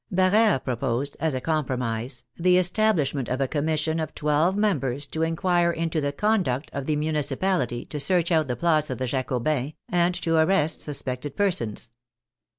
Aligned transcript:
Barere 0.11 0.57
proposed, 0.57 1.15
as 1.19 1.35
a 1.35 1.41
compromise, 1.41 2.23
the 2.35 2.57
establishment 2.57 3.29
of 3.29 3.39
a 3.39 3.47
commission 3.47 3.99
of 3.99 4.15
twelve 4.15 4.57
members 4.57 5.05
to 5.05 5.21
in 5.21 5.35
quire 5.35 5.71
into 5.71 6.01
the 6.01 6.11
conduct 6.11 6.71
of 6.73 6.87
the 6.87 6.95
municipality, 6.95 7.85
to 7.85 7.99
search 7.99 8.31
out 8.31 8.47
the 8.47 8.55
plots 8.55 8.89
of 8.89 8.97
the 8.97 9.05
Jacobins, 9.05 9.73
and 9.87 10.15
to 10.15 10.37
arrest 10.37 10.79
suspected 10.79 11.35
per 11.35 11.51
sons. 11.51 11.91